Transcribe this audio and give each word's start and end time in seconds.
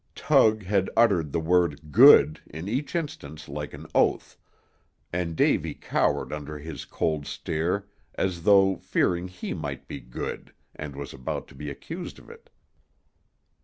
Tug 0.15 0.63
had 0.63 0.89
uttered 0.97 1.31
the 1.31 1.39
word 1.39 1.91
good 1.91 2.39
in 2.47 2.67
each 2.67 2.95
instance 2.95 3.47
like 3.47 3.71
an 3.71 3.85
oath, 3.93 4.35
and 5.13 5.35
Davy 5.35 5.75
cowered 5.75 6.33
under 6.33 6.57
his 6.57 6.85
cold 6.85 7.27
stare 7.27 7.85
as 8.15 8.41
though 8.41 8.77
fearing 8.77 9.27
he 9.27 9.53
might 9.53 9.87
be 9.87 9.99
good, 9.99 10.53
and 10.75 10.95
was 10.95 11.13
about 11.13 11.47
to 11.49 11.53
be 11.53 11.69
accused 11.69 12.17
of 12.17 12.31
it. 12.31 12.49